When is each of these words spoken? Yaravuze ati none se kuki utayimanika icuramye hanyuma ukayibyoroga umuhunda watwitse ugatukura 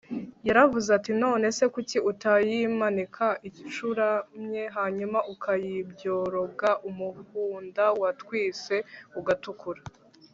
Yaravuze 0.47 0.89
ati 0.97 1.11
none 1.23 1.45
se 1.57 1.65
kuki 1.73 1.97
utayimanika 2.11 3.27
icuramye 3.49 4.63
hanyuma 4.75 5.19
ukayibyoroga 5.33 6.69
umuhunda 6.89 7.83
watwitse 8.01 8.75
ugatukura 9.19 9.81